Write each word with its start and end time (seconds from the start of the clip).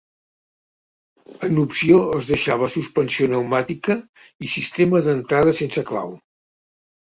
En 1.47 1.59
opció 1.63 1.99
es 2.21 2.31
deixava 2.31 2.71
suspensió 2.77 3.29
neumàtica 3.35 3.99
i 4.49 4.53
sistema 4.57 5.05
d'entrada 5.11 5.57
sense 5.63 5.89
clau. 5.93 6.19